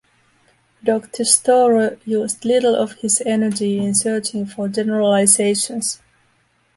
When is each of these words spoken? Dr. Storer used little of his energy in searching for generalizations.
Dr. 0.83 1.23
Storer 1.25 1.99
used 2.05 2.43
little 2.43 2.73
of 2.73 2.93
his 2.93 3.21
energy 3.23 3.77
in 3.77 3.93
searching 3.93 4.47
for 4.47 4.67
generalizations. 4.67 6.01